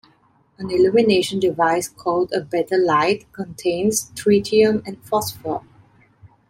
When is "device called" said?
1.39-2.33